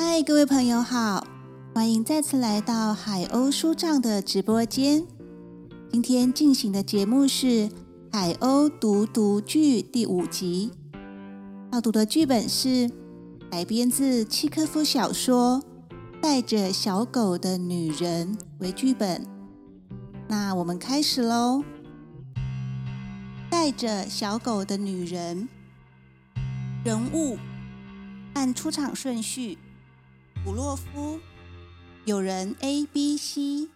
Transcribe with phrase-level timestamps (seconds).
[0.00, 1.26] 嗨，各位朋友好，
[1.74, 5.04] 欢迎再次来到海鸥书帐的直播间。
[5.90, 7.46] 今天进行的节目是
[8.12, 10.70] 《海鸥读读剧》第五集，
[11.72, 12.88] 要读的剧本是
[13.50, 15.60] 改编自契科夫小说
[16.20, 19.26] 《带着小狗的女人》为剧本。
[20.28, 21.64] 那我们开始喽，
[23.50, 25.48] 《带着小狗的女人》
[26.84, 27.36] 人物
[28.34, 29.58] 按出场顺序。
[30.44, 31.20] 古洛夫，
[32.04, 33.68] 友人 A、B、C，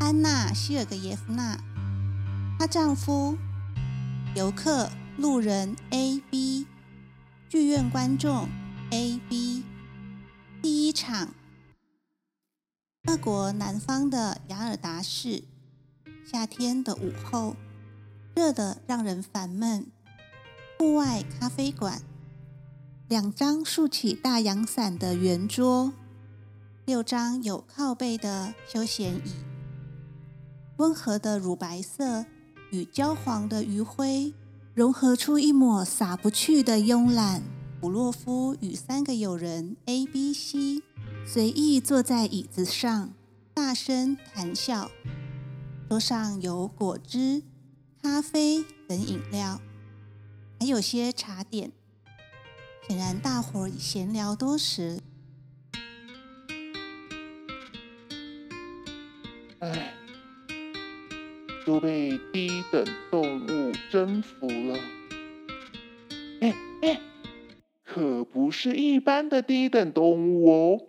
[0.00, 1.58] 安娜·希尔格耶夫娜，
[2.58, 3.38] 她丈夫，
[4.34, 6.66] 游客、路人 A、B，
[7.48, 8.48] 剧院观众
[8.90, 9.64] A、B。
[10.60, 11.32] 第一场，
[13.06, 15.44] 俄国南方的雅尔达市，
[16.30, 17.56] 夏天的午后，
[18.34, 19.86] 热得让人烦闷。
[20.78, 22.02] 户外咖啡馆。
[23.08, 25.94] 两张竖起大阳伞的圆桌，
[26.84, 29.32] 六张有靠背的休闲椅，
[30.76, 32.26] 温和的乳白色
[32.70, 34.34] 与焦黄的余晖
[34.74, 37.42] 融合出一抹洒不去的慵懒。
[37.80, 40.82] 普洛夫与三个友人 A、B、C
[41.24, 43.14] 随意坐在椅子上，
[43.54, 44.90] 大声谈笑。
[45.88, 47.42] 桌上有果汁、
[48.02, 49.62] 咖啡等饮料，
[50.60, 51.72] 还有些茶点。
[52.88, 54.98] 显然，大伙儿已闲聊多时。
[59.58, 59.92] 唉，
[61.66, 64.78] 都被低等动物征服了。
[66.40, 66.98] 哎哎，
[67.84, 70.80] 可不是一般的低等动物哦，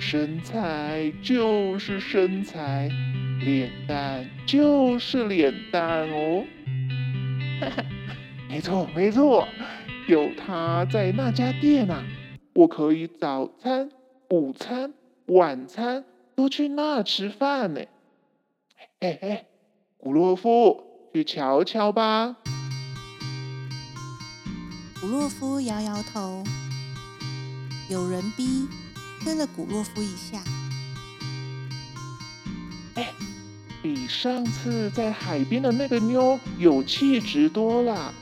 [0.00, 2.90] 身材就是身材，
[3.38, 6.44] 脸蛋就是脸蛋哦。
[7.62, 7.84] 哈哈，
[8.48, 9.46] 没错没错。
[10.08, 12.04] 有他在那家店啊，
[12.54, 13.90] 我可以早餐、
[14.30, 14.94] 午餐、
[15.26, 16.04] 晚餐
[16.36, 17.80] 都去那吃饭呢。
[19.00, 19.46] 哎哎，
[19.96, 22.36] 古洛夫，去瞧瞧吧。
[25.00, 26.44] 古洛夫摇摇头。
[27.90, 28.68] 有人逼
[29.24, 30.40] 推了古洛夫一下。
[32.94, 33.12] 哎，
[33.82, 38.14] 比上次在海边的那个妞有气质多了。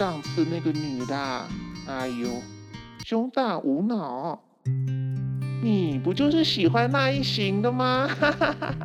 [0.00, 1.14] 上次那个女的，
[1.86, 2.26] 哎呦，
[3.04, 4.40] 胸大无脑，
[5.62, 8.08] 你不就是喜欢那一型的吗？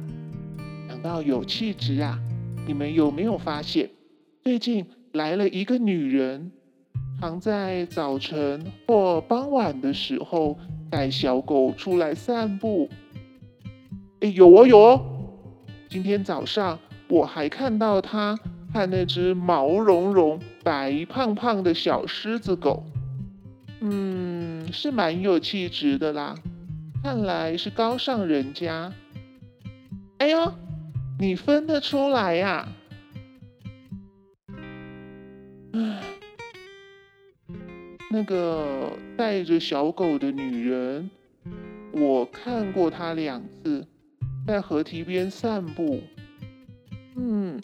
[0.90, 2.20] 讲到有气质啊，
[2.68, 3.90] 你们有没有发现，
[4.44, 6.52] 最近来了一个女人，
[7.22, 10.60] 常在早晨或傍晚的时候
[10.92, 12.90] 带小狗出来散步？
[14.20, 15.06] 哎，有哦有哦，
[15.88, 16.78] 今天早上
[17.08, 18.38] 我还看到她。
[18.74, 22.84] 看那只毛茸茸、白胖胖的小狮子狗，
[23.82, 26.34] 嗯，是蛮有气质的啦。
[27.04, 28.92] 看来是高尚人家。
[30.18, 30.52] 哎呦，
[31.20, 32.68] 你分得出来呀？
[35.74, 36.02] 唉，
[38.10, 41.12] 那个带着小狗的女人，
[41.92, 43.86] 我看过她两次，
[44.48, 46.02] 在河堤边散步。
[47.16, 47.62] 嗯。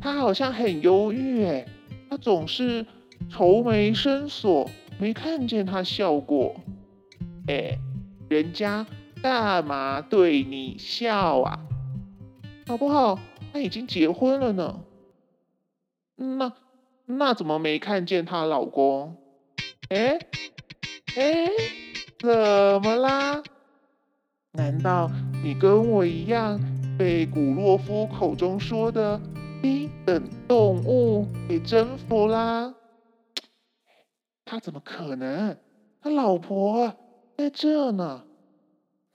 [0.00, 1.66] 她好像很忧郁哎，
[2.14, 2.86] 他总是
[3.28, 4.70] 愁眉深锁，
[5.00, 6.54] 没看见他笑过。
[7.48, 7.76] 哎，
[8.28, 8.86] 人家
[9.20, 11.58] 干嘛对你笑啊？
[12.68, 13.18] 好不好？
[13.52, 14.78] 他已经结婚了呢。
[16.14, 16.52] 那
[17.04, 19.16] 那怎么没看见她老公？
[19.88, 20.16] 哎
[21.16, 21.50] 哎，
[22.20, 22.30] 怎
[22.80, 23.42] 么啦？
[24.52, 25.10] 难道
[25.42, 26.60] 你跟我一样
[26.96, 29.20] 被古洛夫口中说的？
[29.64, 32.74] 低等动物给征服啦！
[34.44, 35.56] 他怎么可能？
[36.02, 36.94] 他老婆
[37.38, 38.26] 在这呢！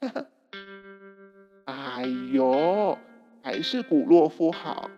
[1.66, 2.02] 哎
[2.32, 2.98] 呦，
[3.40, 4.90] 还是古洛夫好，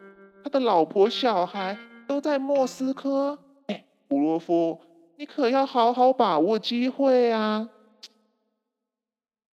[0.42, 1.76] 他的老婆小孩
[2.08, 3.38] 都在莫斯科。
[3.66, 4.80] 哎，古洛夫，
[5.18, 7.68] 你可要好好把握机会啊！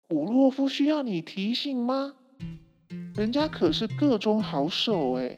[0.08, 2.14] 古洛夫需要你提醒吗？
[3.16, 5.36] 人家可是个中好手哎。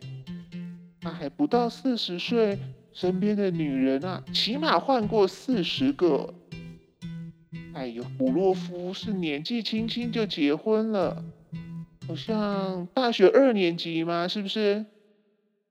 [1.01, 2.59] 他还不到四十岁，
[2.93, 6.35] 身边的女人啊，起码换过四十个。
[7.73, 11.25] 哎呦，古洛夫是年纪轻轻就结婚了，
[12.07, 14.29] 好像大学二年级吗？
[14.29, 14.85] 是不是？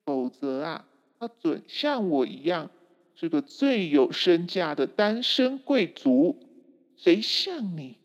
[0.06, 0.86] 否则啊，
[1.20, 2.72] 他准像我一样，
[3.14, 6.40] 是个最有身价的单身贵族。
[6.98, 7.98] 谁像你，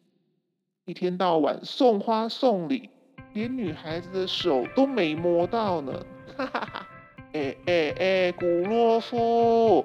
[0.84, 2.90] 一天到晚送花送礼，
[3.32, 6.04] 连女孩子的手都没摸到呢？
[6.36, 6.86] 哈哈哈。
[7.34, 9.84] 哎哎哎，古洛夫，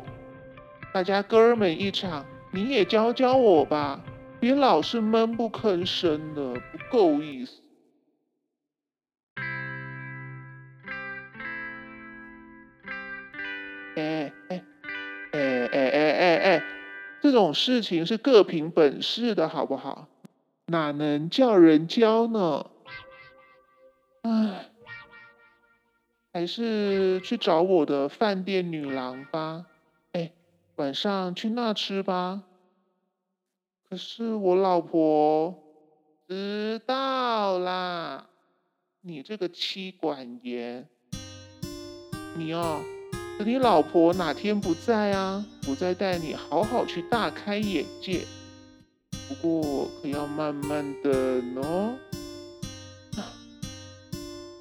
[0.94, 4.00] 大家哥们一场，你也教教我吧。
[4.40, 7.60] 别老是闷不吭声的，不够意思。
[13.96, 14.64] 哎哎
[15.32, 16.64] 哎哎哎哎哎，
[17.20, 20.08] 这种事情是各凭本事的，好不好？
[20.68, 22.68] 哪能叫人教呢？
[24.22, 24.70] 唉，
[26.40, 29.66] 还是去找我的饭店女郎吧。
[30.14, 30.32] 哎，
[30.78, 32.44] 晚上去那吃吧。
[33.90, 35.54] 可是我老婆
[36.30, 38.26] 知道啦，
[39.02, 40.88] 你这个妻管严，
[42.38, 42.82] 你哦，
[43.38, 48.22] 等你老婆哪天不在啊，我再带你好好去大开眼界。
[49.28, 51.98] 不过可要慢慢的哦。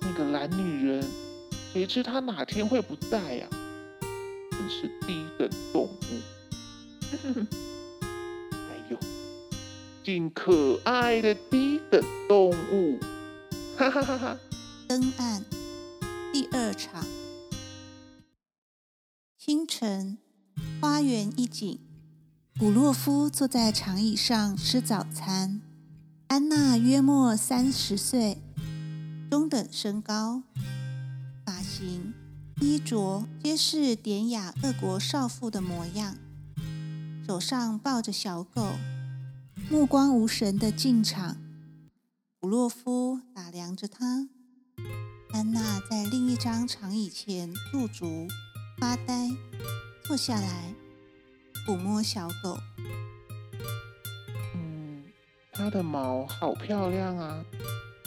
[0.00, 1.04] 那个懒女人，
[1.72, 3.46] 谁知他哪天会不在呀？
[4.50, 5.88] 真是低等动物。
[10.04, 12.98] 竟可爱的低等动物，
[13.76, 14.38] 哈哈哈哈！
[14.88, 15.44] 登岸
[16.32, 17.04] 第二场，
[19.36, 20.16] 清晨，
[20.80, 21.78] 花园一景，
[22.58, 25.60] 古洛夫坐在长椅上吃早餐。
[26.28, 28.38] 安娜约莫三十岁，
[29.30, 30.42] 中等身高，
[32.60, 36.16] 衣着皆是典雅俄国少妇的模样，
[37.26, 38.72] 手上抱着小狗。
[39.70, 41.36] 目光无神的进场，
[42.40, 44.28] 普洛夫打量着他。
[45.32, 48.26] 安娜在另一张长椅前驻足
[48.78, 49.30] 发呆，
[50.04, 50.74] 坐下来
[51.66, 52.58] 抚摸小狗。
[54.54, 55.04] 嗯，
[55.52, 57.44] 它的毛好漂亮啊！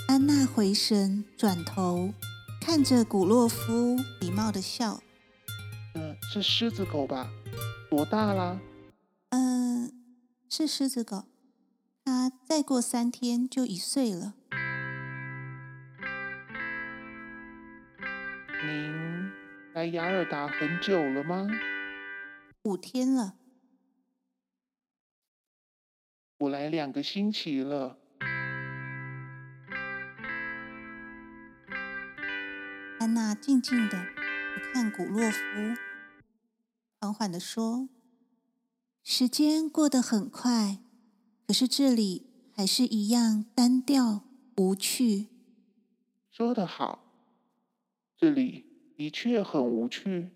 [0.08, 2.14] 安娜回神，转头
[2.64, 5.02] 看着古洛夫，礼貌的笑。
[5.96, 7.28] 嗯，是狮子狗吧？
[7.90, 8.62] 多大啦？
[9.30, 9.92] 嗯，
[10.48, 11.26] 是狮子狗。
[12.06, 14.36] 它再过三天就一岁了。
[18.64, 19.32] 您
[19.74, 21.48] 来雅尔达很久了吗？
[22.62, 23.34] 五天了。
[26.38, 27.98] 我来两个星期了。
[33.02, 34.06] 安娜静静的
[34.72, 35.40] 看古洛夫，
[37.00, 37.90] 缓缓的说
[39.04, 40.78] ：“时间过得很快。”
[41.48, 44.22] 可是这里还是一样单调
[44.58, 45.30] 无趣。
[46.30, 47.04] 说得好，
[48.16, 48.66] 这里
[48.96, 50.30] 的确很无趣。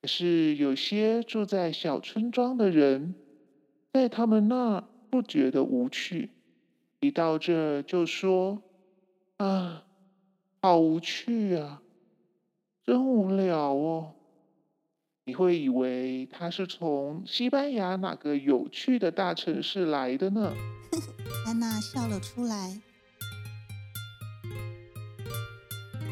[0.00, 3.14] 可是有些住在小村庄的人，
[3.92, 6.30] 在他们那儿不觉得无趣，
[7.00, 8.62] 一到这就说
[9.36, 9.84] ：“啊，
[10.60, 11.82] 好无趣啊，
[12.84, 14.14] 真无聊哦。”
[15.24, 20.52] 你会以为他是从西班牙哪个有趣的大城市来的呢？
[21.46, 22.80] 安娜笑了出来。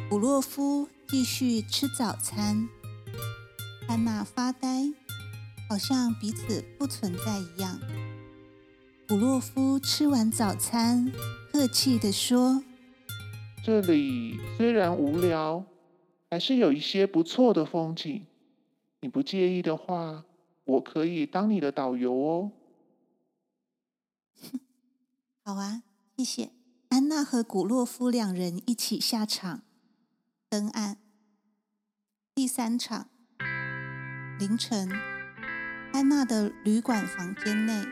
[0.08, 2.68] 古洛夫继续吃早餐，
[3.88, 4.84] 安娜发呆，
[5.68, 7.78] 好像彼此不存在一样。
[9.08, 11.10] 古洛夫吃完早餐，
[11.52, 12.62] 客气地说
[13.68, 15.62] ：“这里虽然无聊，
[16.30, 18.24] 还是有一些不错的风景。”
[19.02, 20.24] 你不介意的话，
[20.64, 22.52] 我可以当你的导游哦。
[25.44, 25.82] 好啊，
[26.16, 26.48] 谢谢。
[26.88, 29.60] 安娜和古洛夫两人一起下场
[30.48, 30.96] 登岸。
[32.34, 33.10] 第三场，
[34.38, 34.90] 凌晨，
[35.92, 37.84] 安娜的旅馆房间内，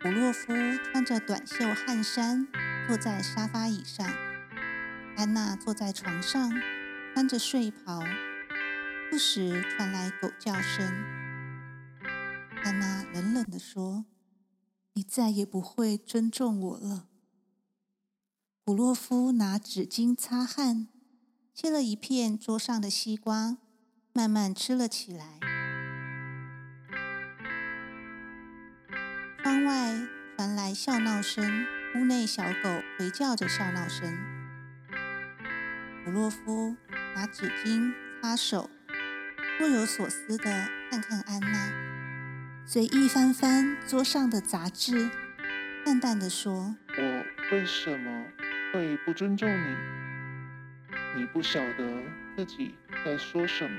[0.00, 0.52] 古洛夫
[0.82, 2.48] 穿着短袖汗衫
[2.88, 4.04] 坐在沙发椅上，
[5.16, 6.52] 安娜坐在床上
[7.14, 8.02] 穿着睡袍。
[9.10, 10.86] 不时传来狗叫声。
[12.64, 14.06] 安娜冷冷地说
[14.94, 17.08] ：“你再也不会尊重我了。”
[18.64, 20.88] 古洛夫拿纸巾擦汗，
[21.52, 23.58] 切了一片桌上的西瓜，
[24.14, 25.38] 慢慢吃了起来。
[29.42, 31.66] 窗外传来笑闹声，
[31.96, 34.31] 屋内小狗回叫着笑闹声。
[36.04, 36.74] 古洛夫
[37.14, 38.68] 拿纸巾擦手。
[39.60, 40.50] 若有所思地
[40.90, 41.72] 看看安娜，
[42.66, 45.10] 随意翻翻桌上的杂志，
[45.84, 48.24] 淡淡地说：“我为什么
[48.72, 49.76] 会不尊重你？
[51.20, 52.02] 你不晓得
[52.36, 53.78] 自己在说什么。”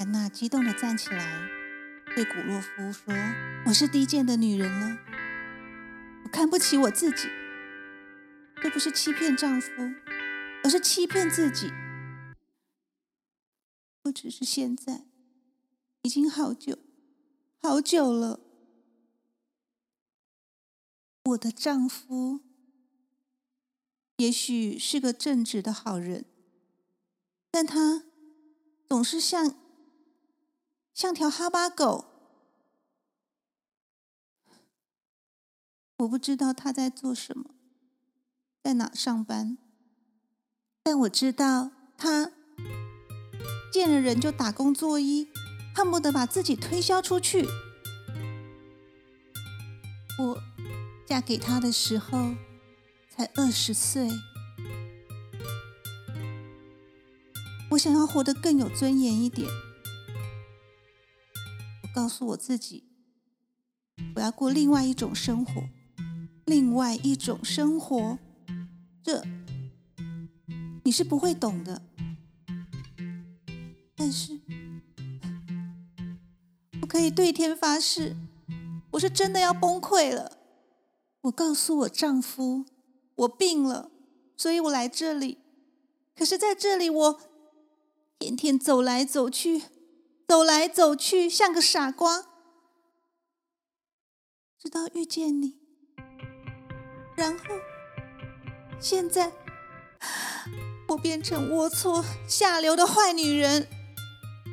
[0.00, 1.48] 安娜激动地站起来，
[2.16, 3.14] 对古洛夫说
[3.66, 4.98] ：“我是低贱的女人了，
[6.24, 7.28] 我看不起我自己，
[8.60, 9.92] 这不是欺骗丈夫，
[10.62, 11.70] 而是欺骗自己。
[14.02, 15.06] 不只是现在。”
[16.02, 16.78] 已经好久，
[17.60, 18.40] 好久了。
[21.24, 22.40] 我的丈夫
[24.16, 26.24] 也许是个正直的好人，
[27.50, 28.06] 但他
[28.88, 29.54] 总是像
[30.94, 32.06] 像条哈巴狗。
[35.98, 37.54] 我不知道他在做什么，
[38.62, 39.58] 在哪上班，
[40.90, 42.32] 但我知道他
[43.72, 45.28] 见了人就打工作揖，
[45.72, 47.46] 恨不得把自己推销出去。
[50.18, 50.42] 我
[51.06, 52.34] 嫁给他的时候
[53.08, 54.10] 才二十岁，
[57.70, 59.48] 我想要活得更有尊严一点。
[61.84, 62.82] 我告诉我自己，
[64.16, 65.62] 我要过另外一种生活。
[66.46, 68.18] 另外一种生活，
[69.04, 69.22] 这
[70.90, 71.80] 你是不会懂的。
[73.94, 74.40] 但是，
[76.82, 78.16] 我可以对天发誓，
[78.90, 80.36] 我是真的要崩溃了。
[81.20, 82.64] 我告诉我丈夫，
[83.14, 83.92] 我病了，
[84.36, 85.38] 所以我来这里。
[86.16, 87.20] 可是在这里，我
[88.18, 89.62] 天天走来走去，
[90.26, 92.26] 走来走去，像个傻瓜，
[94.58, 95.56] 直到遇见你。
[97.14, 97.44] 然后，
[98.80, 99.32] 现在
[100.90, 103.68] 我变成龌龊、下流的坏女人，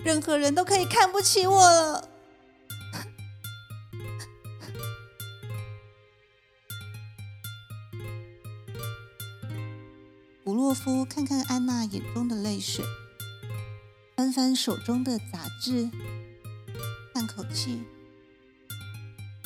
[0.06, 2.08] 任何人都可以看不起我了。
[10.44, 12.86] 古洛夫看看安娜眼中的泪水，
[14.16, 15.90] 翻翻手中的杂志，
[17.16, 17.82] 叹口气，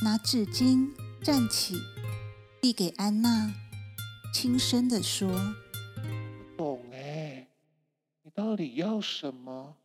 [0.01, 0.89] 拿纸巾
[1.23, 1.81] 站起。
[2.61, 3.51] 递给安娜，
[4.31, 5.55] 轻声的说：“，
[8.33, 9.77] 到底要什么？”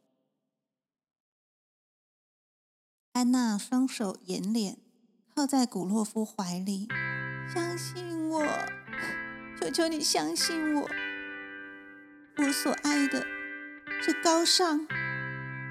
[3.12, 4.78] 安娜双手掩脸，
[5.34, 6.88] 靠在古洛夫怀里，
[7.52, 8.44] 相信我，
[9.58, 10.90] 求求你相信我。
[12.38, 13.26] 我所爱的
[14.02, 14.86] 是高尚、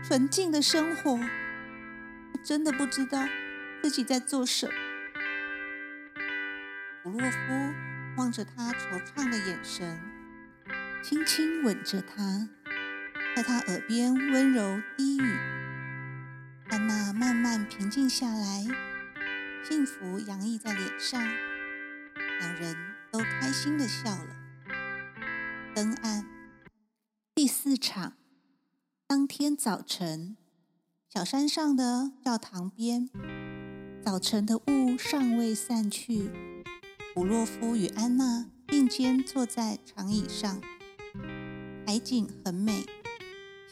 [0.04, 1.12] 纯净的生活。
[1.14, 3.24] 我真的不知道
[3.84, 4.74] 自己在做什么。
[7.04, 7.38] 古洛夫
[8.18, 10.02] 望着他惆怅的眼神，
[11.04, 12.50] 轻轻吻着他，
[13.36, 15.24] 在他耳边温柔低语。
[16.70, 18.66] 安娜慢慢平静下来，
[19.68, 21.22] 幸福洋溢在脸上，
[22.40, 22.74] 两人
[23.12, 24.38] 都开心的笑了。
[25.76, 26.26] 灯暗，
[27.34, 28.14] 第四场。
[29.06, 30.38] 当天早晨，
[31.14, 33.10] 小山上的教堂边，
[34.02, 36.32] 早晨的雾尚未散去。
[37.14, 40.62] 普洛夫与安娜并肩坐在长椅上，
[41.86, 42.86] 海景很美，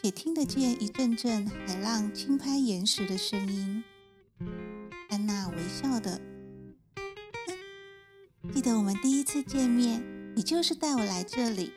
[0.04, 3.82] 也听得见一阵阵海浪轻拍岩石的声音。
[5.08, 6.20] 安娜微笑的，
[8.52, 10.04] 记得我们第一次见面，
[10.36, 11.72] 你就是带我来这里。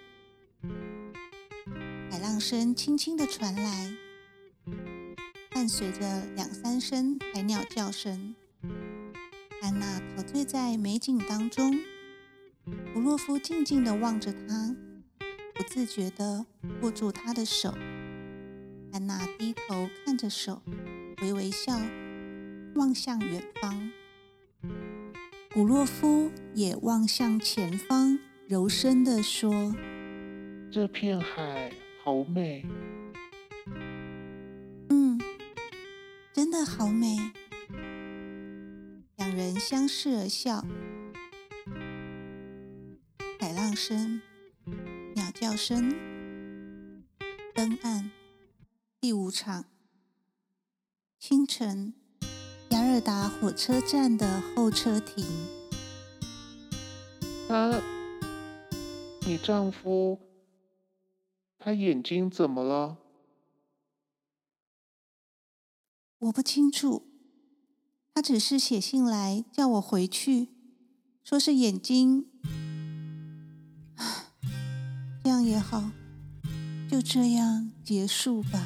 [2.11, 3.93] 海浪声轻轻的传来，
[5.51, 8.35] 伴随着两三声海鸟叫声。
[9.61, 11.79] 安娜陶醉在美景当中，
[12.93, 14.75] 古洛夫静静的望着她，
[15.55, 16.45] 不自觉的
[16.81, 17.73] 握住她的手。
[18.97, 20.63] 安娜低头看着手，
[21.21, 21.79] 微微笑，
[22.73, 23.91] 望向远方。
[25.53, 29.75] 古洛夫也望向前方，柔声地说
[30.73, 31.71] ：“这片海
[32.03, 32.65] 好美。
[34.89, 35.21] ”“嗯，
[36.33, 37.17] 真的好美。”
[39.17, 40.65] 两人相视而笑，
[43.39, 44.19] 海浪声、
[45.13, 45.93] 鸟叫声、
[47.53, 48.09] 灯暗。
[48.99, 49.65] 第五场，
[51.19, 51.93] 清晨，
[52.71, 55.23] 雅尔达火车站的候车亭。
[57.47, 57.79] 他，
[59.21, 60.19] 你丈夫，
[61.59, 62.97] 他眼睛怎么了？
[66.17, 67.03] 我不清楚。
[68.15, 70.49] 他只是写信来叫我回去，
[71.23, 72.25] 说是眼睛，
[75.23, 75.91] 这样也好，
[76.89, 78.65] 就这样结束吧，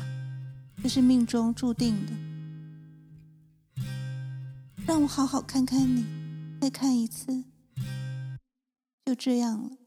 [0.81, 2.11] 这是命中注定的。
[4.87, 6.05] 让我好好看看你，
[6.59, 7.43] 再看一次，
[9.05, 9.77] 就这样了。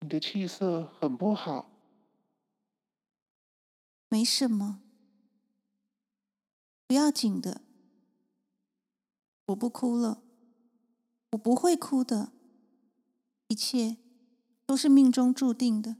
[0.00, 1.70] 你的气色很不好，
[4.08, 4.80] 没什么。
[6.86, 7.62] 不要紧的，
[9.46, 10.22] 我不哭了，
[11.32, 12.32] 我不会哭的，
[13.48, 13.96] 一切
[14.66, 15.96] 都是命中注定的，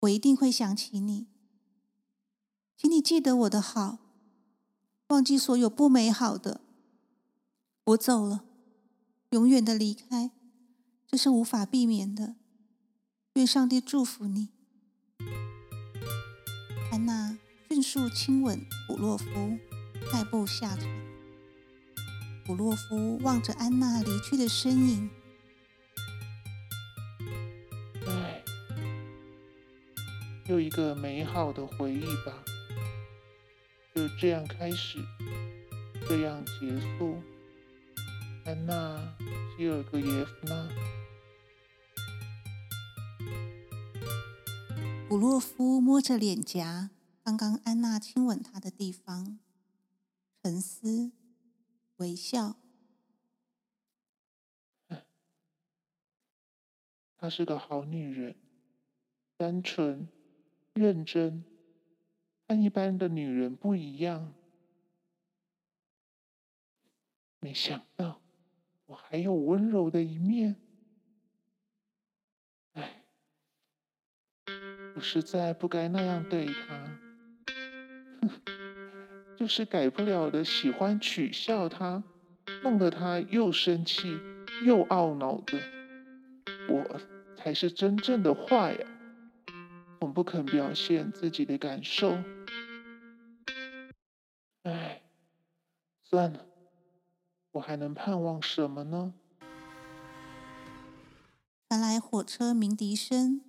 [0.00, 1.26] 我一定会想起你，
[2.76, 3.98] 请你记得我的好，
[5.08, 6.60] 忘记所有不美好的。
[7.84, 8.44] 我走了，
[9.30, 10.32] 永远的离开，
[11.06, 12.36] 这是无法避免的。
[13.34, 14.48] 愿上帝祝福你。
[16.90, 17.38] 安娜
[17.68, 19.24] 迅速亲吻古洛夫，
[20.10, 20.86] 快步下场。
[22.46, 25.10] 古洛夫望着安娜离去的身影，
[30.48, 32.44] 又一个美好的回忆吧，
[33.94, 34.98] 就这样开始，
[36.08, 37.20] 这样结束。
[38.44, 38.96] 安娜·
[39.56, 40.68] 希尔格耶夫娜。
[45.08, 46.90] 古洛夫摸着脸颊，
[47.24, 49.40] 刚刚安娜亲吻他的地方，
[50.42, 51.10] 沉思，
[51.96, 52.54] 微笑。
[57.18, 58.36] 她是个好女人，
[59.36, 60.06] 单纯、
[60.76, 61.42] 认真，
[62.46, 64.32] 和一般的女人不一样。
[67.40, 68.20] 没想到。
[68.86, 70.54] 我还有温柔的一面，
[72.74, 73.02] 唉，
[74.94, 76.98] 我实在不该那样对他，
[79.36, 82.04] 就是改不了的，喜欢取笑他，
[82.62, 84.20] 弄得他又生气
[84.64, 85.58] 又懊恼的。
[86.68, 87.00] 我
[87.36, 88.86] 才是真正的坏呀，
[89.98, 92.18] 总不肯表现自己的感受。
[94.62, 95.02] 唉，
[96.02, 96.46] 算了。
[97.52, 99.14] 我还能盼望什么呢？
[101.68, 103.40] 传来火车鸣笛声，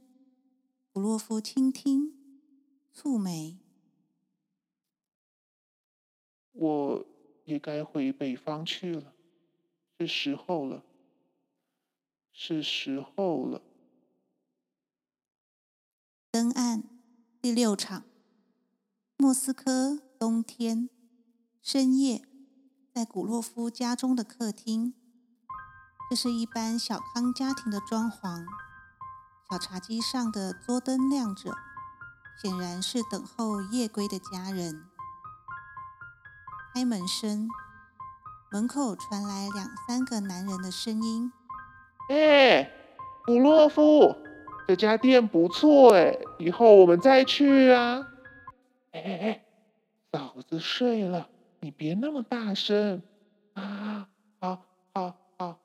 [0.94, 2.14] 普洛夫倾听，
[2.96, 3.58] 蹙眉。
[6.54, 7.06] 我
[7.44, 9.14] 也该回北方去了，
[10.00, 10.84] 是时候了，
[12.32, 13.62] 是时候了。
[16.38, 16.84] 登岸
[17.42, 18.04] 第六场，
[19.18, 20.88] 莫斯科冬天
[21.64, 22.28] 深夜。
[22.94, 24.94] 在古洛夫家中的客厅，
[26.08, 28.46] 这是一般小康家庭的装潢。
[29.50, 31.56] 小茶几上的桌灯亮着，
[32.40, 34.86] 显然是等候夜归的家人。
[36.72, 37.50] 开门声，
[38.52, 41.34] 门口传来两三个男人的声音
[42.14, 42.72] ：“哎，
[43.26, 44.16] 古洛夫，
[44.68, 48.06] 这家店不错哎，以后我们再去啊。
[48.92, 49.46] ”“哎哎哎，
[50.12, 53.02] 嫂子睡了。”你别那么大声
[53.54, 54.08] 啊！
[54.40, 54.62] 好，
[54.94, 55.60] 好，好。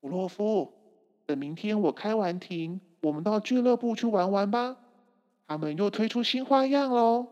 [0.00, 0.74] 普洛夫，
[1.24, 4.76] 等明天我开完庭，我们到俱乐部去玩玩吧。
[5.48, 7.28] 他们又推出新花样喽。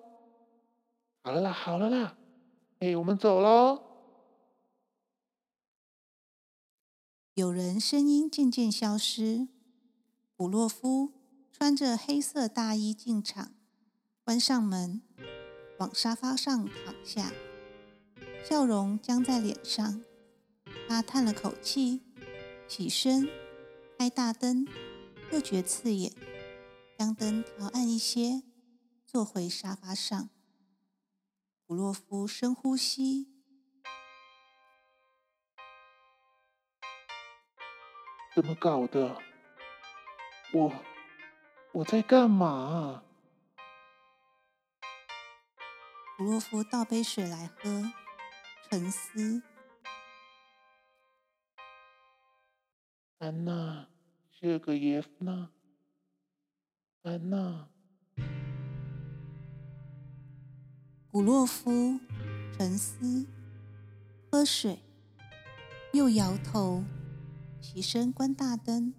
[1.22, 2.16] 好了啦，好了啦，
[2.78, 3.82] 哎，我们走喽。
[7.34, 9.46] 有人声音渐渐消失。
[10.34, 11.12] 古洛夫
[11.52, 13.54] 穿着黑色大衣进场，
[14.24, 15.00] 关上门。
[15.78, 17.32] 往沙发上躺下，
[18.44, 20.02] 笑容僵在脸上。
[20.88, 22.02] 他叹了口气，
[22.68, 23.28] 起身，
[23.96, 24.66] 开大灯，
[25.32, 26.12] 又觉刺眼，
[26.98, 28.42] 将灯调暗一些，
[29.06, 30.28] 坐回沙发上。
[31.64, 33.28] 古洛夫深呼吸，
[38.34, 39.16] 怎么搞的？
[40.52, 40.72] 我
[41.72, 43.02] 我在干嘛？
[46.16, 47.92] 古洛夫倒杯水来喝，
[48.68, 49.42] 沉思。
[53.18, 53.86] 安娜，
[54.30, 55.50] 谢格耶夫娜，
[57.02, 57.68] 安娜。
[61.10, 61.98] 古洛夫
[62.56, 63.26] 沉思，
[64.30, 64.78] 喝水，
[65.92, 66.84] 又摇头，
[67.60, 68.94] 起身关大灯，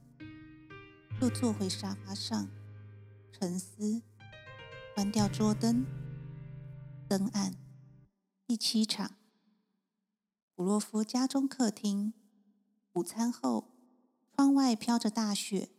[1.20, 2.48] 又坐回沙发上，
[3.32, 4.04] 沉思，
[4.94, 5.86] 关掉桌灯。
[7.10, 7.56] 登岸，
[8.46, 9.12] 第七场。
[10.56, 12.14] 古洛夫家中客厅，
[12.94, 13.74] 午餐后，
[14.32, 15.70] 窗外飘着大雪。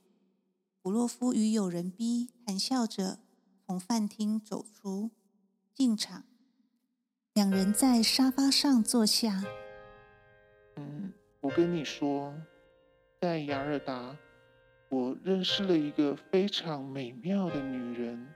[0.83, 3.21] 古洛夫与友人 B 谈笑着
[3.65, 5.13] 从饭厅走出，
[5.73, 6.25] 进场。
[7.33, 9.45] 两人在沙发上坐下。
[10.77, 12.35] 嗯，我跟你说，
[13.23, 14.17] 在雅尔达，
[14.89, 18.35] 我认识了一个非常美妙的女人。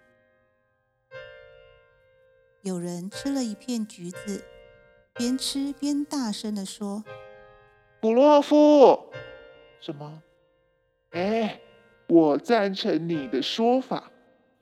[2.62, 4.44] 有人吃了一片橘子，
[5.14, 7.02] 边吃边大声的说
[8.00, 9.10] ：“古洛夫，
[9.80, 10.22] 什么？
[11.10, 11.60] 哎，
[12.06, 14.08] 我赞成你的说法，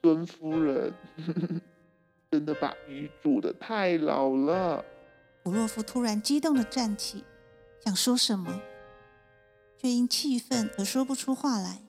[0.01, 0.91] 尊夫人，
[2.31, 4.83] 真的把鱼煮的太老了。”
[5.45, 7.23] 古洛夫突然激动的站起，
[7.85, 8.59] 想说什么，
[9.77, 11.83] 却因气愤而说不出话来，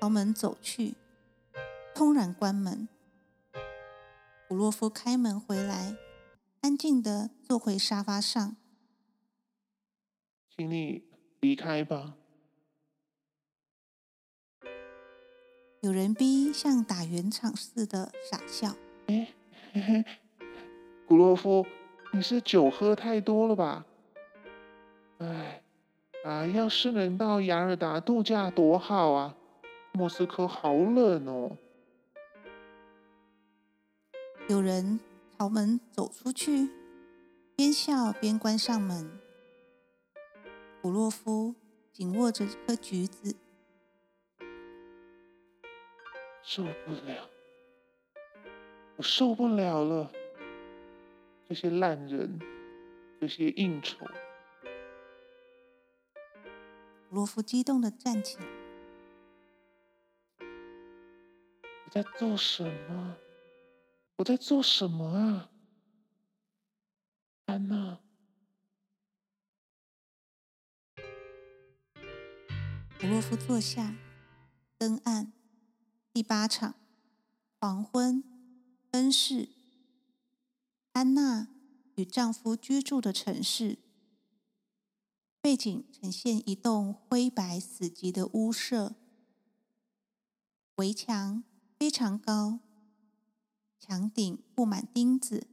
[0.00, 0.94] 朝门走去，
[1.94, 2.88] 突然关门。
[4.48, 5.96] 古洛夫开门回来，
[6.62, 8.56] 安静的坐回沙发上。
[10.56, 11.04] 请你
[11.40, 12.14] 离开吧。
[15.80, 18.74] 有人逼像打圆场似的傻笑。
[21.06, 21.64] 古洛夫，
[22.12, 23.86] 你是酒喝太多了吧？
[25.18, 25.62] 哎，
[26.24, 29.34] 啊，要是能到雅尔达度假多好啊！
[29.92, 31.56] 莫斯科好冷哦。
[34.48, 35.00] 有人
[35.38, 36.68] 朝门走出去，
[37.56, 39.18] 边笑边关上门。
[40.80, 41.54] 普洛夫
[41.92, 43.34] 紧握着颗橘子。
[46.42, 47.28] 受不了，
[48.96, 50.10] 我受不了了！
[51.48, 52.38] 这些烂人，
[53.20, 54.06] 这些应酬。
[57.10, 58.46] 罗夫激动的站起来。
[61.84, 63.16] 我在做什么？
[64.16, 65.50] 我在做什么啊？
[67.46, 68.00] 安娜。
[72.98, 73.94] 普洛夫坐下，
[74.76, 75.32] 灯暗。
[76.12, 76.74] 第八场，
[77.60, 78.24] 黄昏，
[78.90, 79.48] 恩室，
[80.92, 81.48] 安娜
[81.94, 83.78] 与丈夫居住的城市，
[85.40, 88.94] 背景呈现一栋灰白死寂的屋舍，
[90.76, 91.42] 围墙
[91.78, 92.60] 非常高，
[93.78, 95.46] 墙顶布满钉子。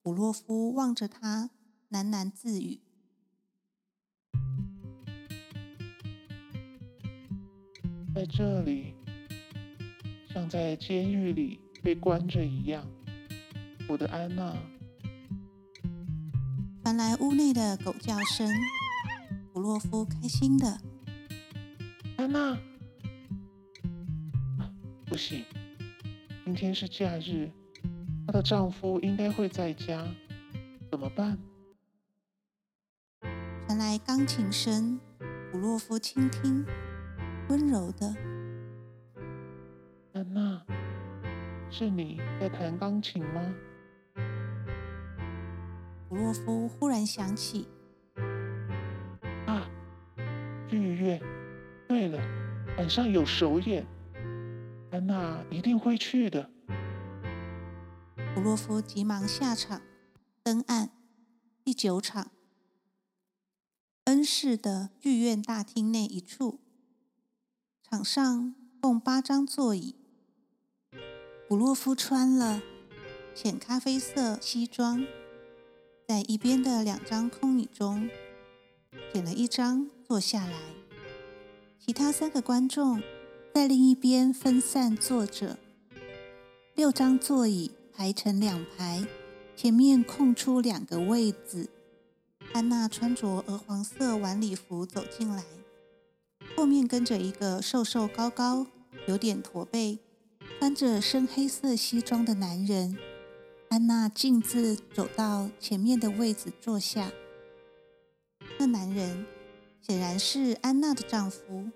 [0.00, 1.50] 古洛夫望着他，
[1.90, 2.80] 喃喃自语
[8.14, 8.94] ：“在这里。”
[10.32, 12.86] 像在监狱里被关着一样，
[13.88, 14.54] 我的安娜。
[16.86, 18.48] 传来屋内的狗叫声，
[19.52, 20.78] 普洛夫开心的。
[22.16, 22.56] 安娜，
[25.04, 25.44] 不行，
[26.44, 27.50] 今天是假日，
[28.24, 30.06] 她的丈夫应该会在家，
[30.88, 31.36] 怎么办？
[33.66, 35.00] 传来钢琴声，
[35.50, 36.64] 普洛夫倾听，
[37.48, 38.14] 温柔的。
[40.12, 40.62] 安娜，
[41.68, 43.42] 是你在弹钢琴吗？
[46.08, 47.66] 普洛夫忽然想起，
[49.46, 49.68] 啊，
[50.68, 51.20] 剧院。
[51.88, 52.18] 对了，
[52.78, 53.84] 晚上有首演，
[54.92, 56.48] 安娜一定会去的。
[58.34, 59.82] 普洛夫急忙下场，
[60.44, 60.90] 登岸。
[61.64, 62.30] 第九场，
[64.04, 66.60] 恩市的剧院大厅内一处，
[67.82, 69.96] 场上共八张座椅。
[71.48, 72.62] 普洛夫穿了
[73.34, 75.04] 浅咖啡色西装，
[76.08, 78.08] 在一边的两张空椅中
[79.12, 80.60] 选了一张坐下来，
[81.84, 83.02] 其他三个观众
[83.52, 85.58] 在另一边分散坐着。
[86.76, 89.04] 六张座椅排成两排，
[89.56, 91.68] 前面空出两个位子。
[92.52, 95.42] 安娜穿着鹅黄色晚礼服走进来，
[96.54, 98.68] 后面跟着一个瘦瘦高高、
[99.08, 99.98] 有点驼背。
[100.60, 102.96] 穿着深黑色西装的男人，
[103.68, 107.10] 安娜径自走到前面的位子坐下。
[108.58, 109.26] 那男人
[109.82, 111.70] 显然是安娜的丈夫。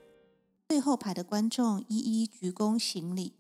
[0.68, 3.33] 最后排的观众一一鞠躬行礼。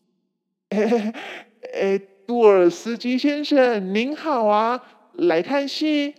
[0.70, 4.82] 哎，杜尔斯基先生，您好啊，
[5.12, 6.14] 来看戏？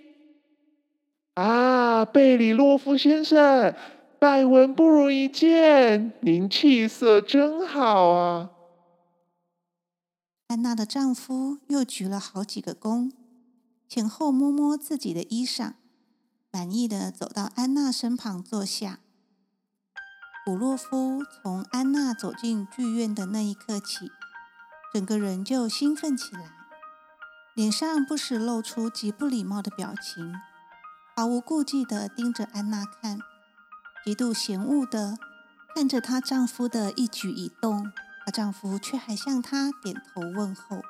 [1.34, 3.76] 啊，贝里洛夫先生，
[4.20, 8.50] 百闻不如一见，您气色真好啊。
[10.52, 13.14] 安娜的丈夫又鞠了好几个躬，
[13.88, 15.76] 前后摸摸自己的衣裳，
[16.52, 19.00] 满意的走到安娜身旁坐下。
[20.44, 24.12] 古洛夫从安娜走进剧院的那一刻起，
[24.94, 26.52] 整个人就兴奋起来，
[27.56, 30.34] 脸上不时露出极不礼貌的表情，
[31.16, 33.20] 毫无顾忌的盯着安娜看，
[34.04, 35.18] 极度嫌恶的
[35.74, 37.94] 看着她丈夫的一举一动。
[38.24, 40.82] 她丈夫却还向她点头问候，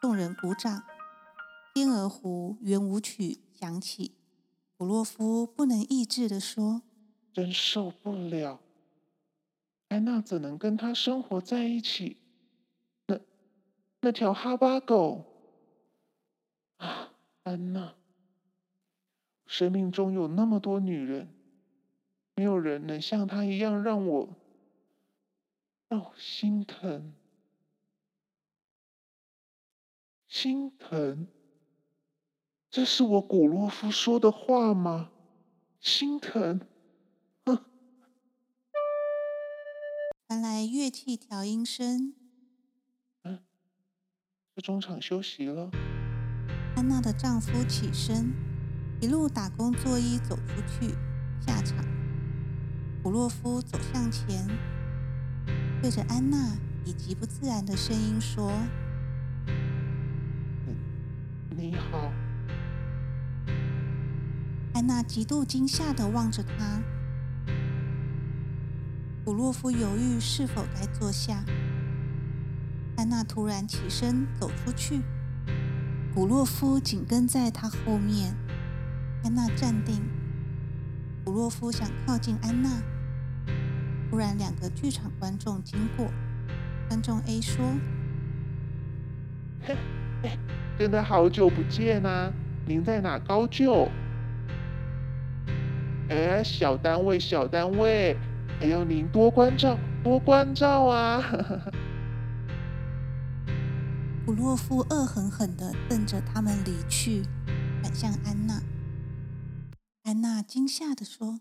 [0.00, 0.78] 众人鼓掌。
[1.74, 4.16] 《天鹅湖》圆舞曲响起，
[4.76, 6.82] 普洛夫不能抑制地说
[7.32, 8.60] ：“真受不了，
[9.88, 12.16] 安娜怎能跟他生活在一起？
[13.06, 13.20] 那
[14.00, 15.24] 那条哈巴狗
[16.78, 17.12] 啊，
[17.44, 17.94] 安娜，
[19.46, 21.28] 生命中有那么多女人，
[22.34, 24.28] 没有人能像她一样让我。”
[25.88, 27.14] 让我心疼，
[30.26, 31.26] 心疼，
[32.70, 35.10] 这是我古洛夫说的话吗？
[35.80, 36.60] 心疼，
[37.46, 37.64] 哼！
[40.26, 42.12] 传来乐器调音声。
[43.22, 43.42] 嗯，
[44.54, 45.70] 是中场休息了。
[46.76, 48.34] 安娜的丈夫起身，
[49.00, 50.94] 一路打工作揖走出去，
[51.40, 51.82] 下场。
[53.02, 54.46] 古洛夫走向前，
[55.80, 56.36] 对着安娜
[56.84, 58.52] 以极不自然的声音说
[61.56, 62.12] ：“你好。”
[64.74, 66.82] 安娜极度惊吓的望着他。
[69.24, 71.44] 古洛夫犹豫是否该坐下。
[72.96, 75.00] 安娜突然起身走出去，
[76.12, 78.34] 古洛夫紧跟在她后面。
[79.22, 80.02] 安娜站定，
[81.24, 82.82] 古洛夫想靠近安娜。
[84.10, 86.10] 突然，两个剧场观众经过。
[86.88, 87.62] 观众 A 说
[89.60, 89.76] ：“嘿，
[90.78, 92.32] 真的好久不见啊！
[92.66, 93.90] 您在哪高就？
[96.08, 98.16] 哎，小单位，小单位，
[98.58, 101.22] 还要您多关照，多关照啊！”
[104.24, 107.22] 普洛夫恶狠狠地瞪着他们离去，
[107.82, 108.62] 转向安娜。
[110.04, 111.40] 安娜惊吓地说：“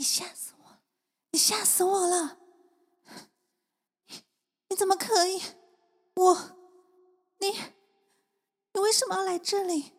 [0.00, 0.78] 你吓死我！
[1.32, 2.38] 你吓死我了！
[4.70, 5.38] 你怎么可以？
[6.14, 6.56] 我，
[7.38, 7.48] 你，
[8.72, 9.92] 你为什么要来这里？”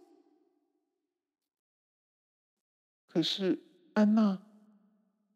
[3.08, 4.42] 可是，安娜，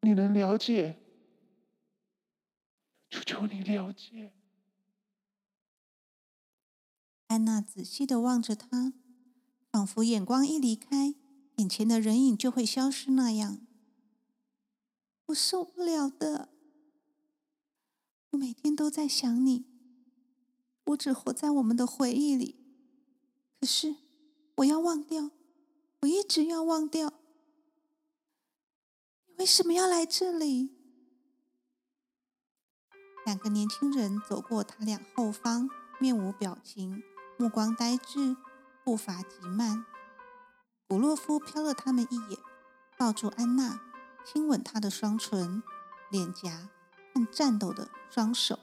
[0.02, 1.00] 你能了解？
[3.12, 4.34] 求求你了解。
[7.28, 8.94] 安娜仔细的望着他，
[9.72, 11.14] 仿佛眼光一离开，
[11.58, 13.65] 眼前的人影就会消失那样。
[15.28, 16.50] 我受不了的，
[18.32, 19.66] 我每天都在想你，
[20.86, 22.56] 我只活在我们的回忆里。
[23.60, 23.96] 可是
[24.58, 25.32] 我要忘掉，
[26.02, 27.12] 我一直要忘掉。
[29.26, 30.76] 你为什么要来这里？
[33.26, 35.68] 两个年轻人走过他俩后方，
[36.00, 37.02] 面无表情。
[37.38, 38.38] 目光呆滞，
[38.84, 39.86] 步伐极慢。
[40.88, 42.40] 古洛夫瞟了他们一眼，
[42.98, 43.85] 抱住安娜，
[44.26, 45.62] 亲吻他的双唇、
[46.10, 46.70] 脸颊
[47.14, 48.60] 和颤抖的双手。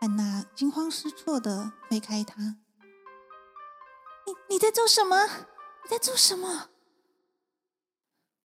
[0.00, 2.56] 安娜惊慌失措的推开他
[4.26, 5.26] ：“你你在做什么？
[5.26, 6.70] 你在做什么？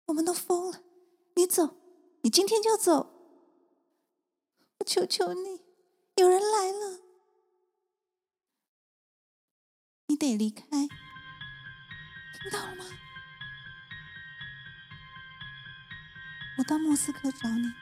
[0.06, 0.82] 我们都疯了！
[1.34, 1.76] 你走，
[2.22, 3.12] 你今天就走！
[4.78, 5.62] 我求求你，
[6.16, 7.00] 有人来了！”
[10.06, 12.84] 你得离开，听到了吗？
[16.60, 17.72] 我到莫斯科找你，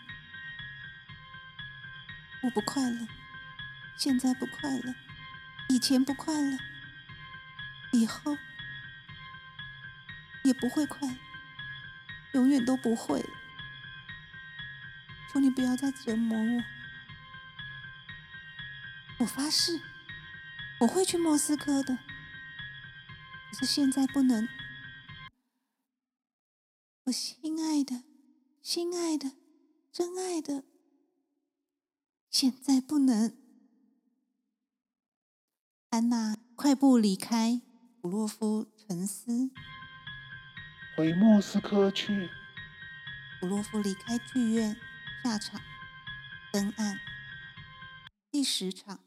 [2.42, 3.08] 我不快乐，
[3.96, 4.94] 现在不快乐，
[5.68, 6.56] 以前不快乐，
[7.90, 8.38] 以后
[10.44, 11.16] 也不会快乐，
[12.34, 13.28] 永远都不会。
[15.32, 16.62] 求你不要再折磨我，
[19.18, 19.80] 我发誓，
[20.78, 21.98] 我会去莫斯科的。
[23.50, 24.48] 可是现在不能，
[27.06, 28.04] 我心爱的、
[28.70, 29.32] 心爱的、
[29.90, 30.62] 真爱的，
[32.28, 33.34] 现在不能。
[35.88, 37.62] 安娜快步离开，
[38.02, 39.50] 普洛夫沉思。
[40.98, 42.28] 回莫斯科去。
[43.40, 44.76] 普洛夫离开剧院，
[45.24, 45.58] 下场，
[46.52, 47.00] 登岸。
[48.30, 49.00] 第十场，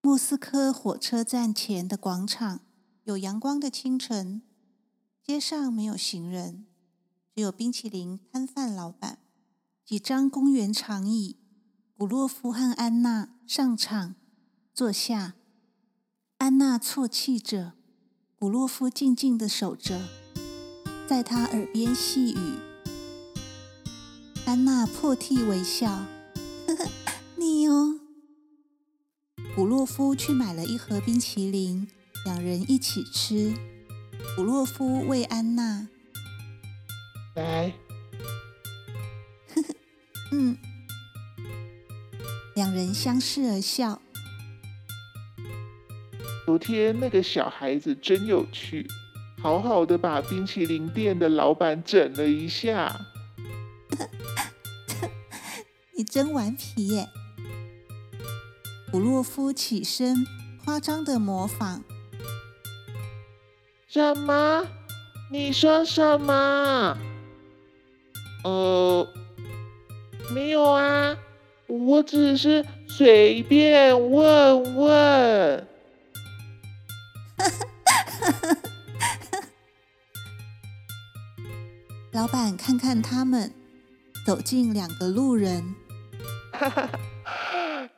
[0.00, 2.58] 莫斯科火车站前的广场。
[3.04, 4.42] 有阳光的清晨，
[5.22, 6.66] 街上没有行人，
[7.34, 9.18] 只有冰淇淋摊贩老板，
[9.84, 11.36] 几张公园长椅。
[11.96, 14.14] 古洛夫和安娜上场
[14.74, 15.34] 坐下，
[16.38, 17.72] 安娜啜泣着，
[18.38, 20.08] 古洛夫静静的守着，
[21.06, 22.58] 在他耳边细语。
[24.44, 26.04] 安娜破涕为笑，
[26.66, 26.90] 呵呵，
[27.36, 28.00] 你哦。
[29.54, 31.88] 古洛夫去买了一盒冰淇淋。
[32.24, 33.52] 两人一起吃。
[34.36, 35.88] 古洛夫喂安娜，
[37.34, 37.72] 来，
[39.54, 39.74] 呵呵，
[40.32, 40.58] 嗯。
[42.54, 44.00] 两人相视而笑。
[46.44, 48.86] 昨天那个小孩子真有趣，
[49.40, 52.94] 好好的把冰淇淋店的老板整了一下。
[55.96, 57.08] 你真顽皮耶！
[58.90, 60.26] 普洛夫起身，
[60.62, 61.82] 夸张的模仿。
[63.88, 64.66] 什么？
[65.30, 66.98] 你说什么？
[68.44, 69.08] 呃，
[70.34, 71.16] 没有啊，
[71.68, 75.66] 我只是随便问问。
[82.12, 83.52] 老板看看他们，
[84.26, 85.74] 走近两个路人。
[86.52, 86.90] 哈哈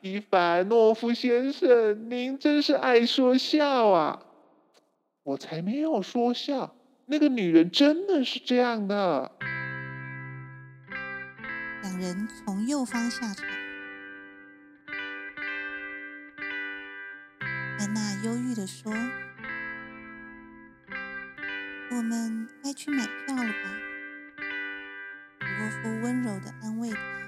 [0.01, 4.21] 伊凡诺夫先生，您真是爱说笑啊！
[5.23, 6.75] 我才没有说笑，
[7.07, 9.31] 那个女人真的是这样的。
[11.97, 13.45] 人从右方下场，
[17.79, 18.91] 安娜忧郁地说
[21.91, 23.79] ：“我们该去买票了吧？”
[25.59, 27.24] 罗夫温柔地安慰她。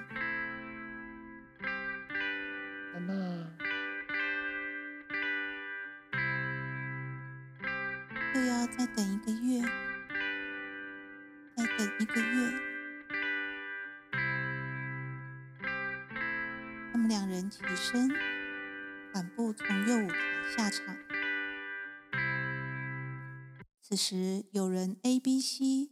[23.98, 25.90] 时，有人 A、B、C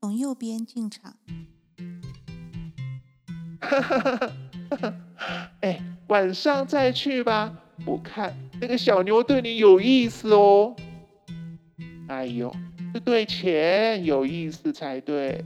[0.00, 1.16] 从右边进场。
[5.60, 7.56] 哎，晚上再去吧。
[7.86, 10.76] 我看那个小妞对你有意思哦。
[12.08, 12.54] 哎呦，
[12.92, 15.44] 是对钱有意思才对。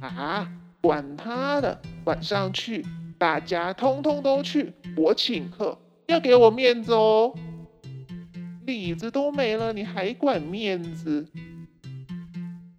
[0.00, 0.48] 啊，
[0.80, 2.86] 管他的，晚上去。
[3.18, 7.34] 大家通通都去，我请客，要给我面子哦。
[8.68, 11.26] 里子都没了，你还管面子？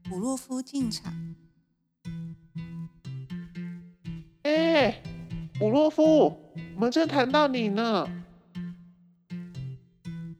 [0.03, 1.35] 普洛夫进场。
[4.43, 5.01] 哎，
[5.55, 8.07] 普洛夫，我们正谈到你呢。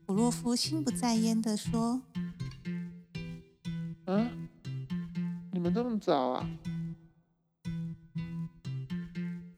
[0.06, 2.04] 普洛夫心不在焉的说
[4.06, 4.30] ：“啊，
[5.52, 6.48] 你们这么早啊？”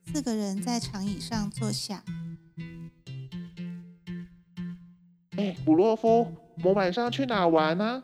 [0.06, 2.02] 四个人在长椅上坐下。
[5.42, 6.28] 哎，古洛夫，
[6.58, 8.04] 我们晚上去哪玩呢？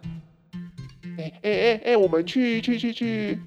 [1.20, 3.40] 哎哎哎哎，我们去去去去，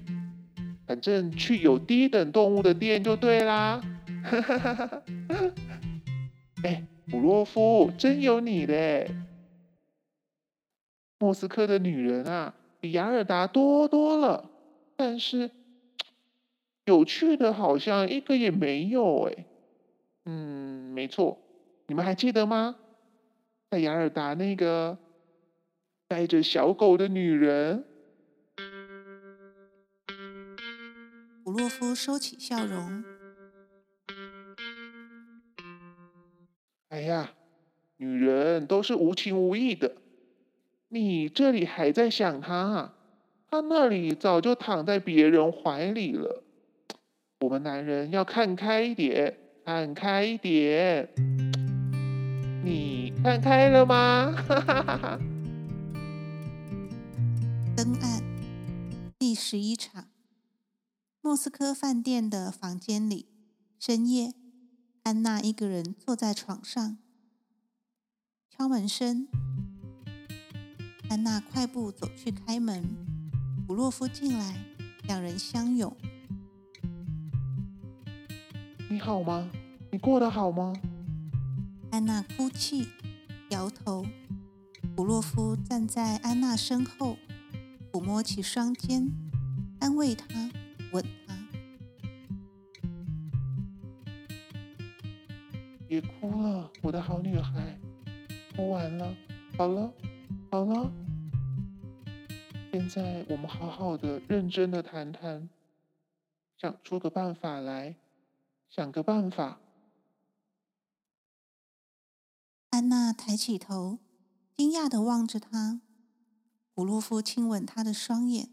[0.87, 3.81] 反正去有低等动物的店就对啦。
[4.23, 5.03] 哈哈哈哈哈！
[6.63, 9.11] 哎，古洛夫，真有你嘞！
[11.19, 14.49] 莫斯科的女人啊，比雅尔达多多了，
[14.95, 15.51] 但是。
[16.85, 19.45] 有趣的，好像一个也没有哎。
[20.25, 21.37] 嗯，没错，
[21.87, 22.77] 你们还记得吗？
[23.71, 24.97] 在雅尔达那个
[26.09, 27.85] 带着小狗的女人。
[31.41, 33.01] 普洛夫收起笑容。
[36.89, 37.31] 哎呀，
[37.95, 39.95] 女人都是无情无义的。
[40.89, 42.93] 你这里还在想她，
[43.49, 46.43] 她那里早就躺在别人怀里了。
[47.39, 51.07] 我们男人要看开一点，看开一点。
[52.63, 54.33] 你看开了吗？
[57.77, 58.23] 登岸，
[59.19, 60.05] 第十一场。
[61.21, 63.27] 莫斯科饭店的房间里，
[63.79, 64.33] 深夜，
[65.03, 66.97] 安娜一个人坐在床上。
[68.49, 69.27] 敲门声，
[71.07, 72.83] 安娜快步走去开门。
[73.67, 74.55] 古洛夫进来，
[75.03, 75.95] 两人相拥。
[78.89, 79.47] 你好吗？
[79.91, 80.73] 你过得好吗？
[81.91, 82.87] 安娜哭泣，
[83.51, 84.05] 摇头。
[84.95, 87.17] 普洛夫站在安娜身后，
[87.91, 89.11] 抚摸其双肩，
[89.79, 90.25] 安慰她，
[90.93, 91.37] 吻她。
[95.87, 97.77] 别哭了，我的好女孩。
[98.55, 99.15] 哭完了，
[99.57, 99.93] 好了，
[100.49, 100.91] 好了。
[102.71, 105.49] 现在我们好好的、认真的谈谈，
[106.57, 107.95] 想出个办法来。
[108.69, 109.59] 想个办法。
[112.71, 113.99] 安娜抬起头，
[114.55, 115.81] 惊讶的望着他。
[116.73, 118.49] 古洛夫亲吻她的双眼，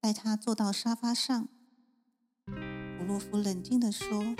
[0.00, 1.48] 带她坐到沙发上。
[2.98, 4.34] 古洛夫冷静的说：“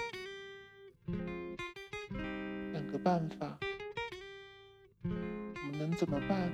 [2.75, 3.57] 想个办法，
[5.05, 5.09] 我
[5.70, 6.51] 们能怎么办？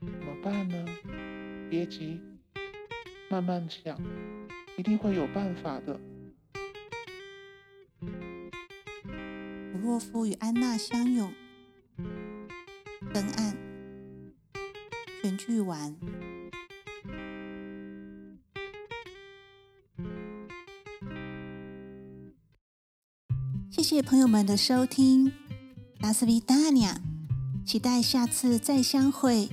[0.00, 0.86] 怎么办呢？
[1.68, 2.18] 别急，
[3.28, 4.00] 慢慢想。”
[4.78, 6.00] 一定会有办法的。
[9.88, 11.32] 沃夫与安娜相拥，
[13.14, 13.56] 登岸，
[15.22, 15.96] 全剧完。
[23.70, 25.32] 谢谢朋友们的收听，
[25.98, 27.00] 达斯维达尼亚，
[27.64, 29.48] 期待下次再相会。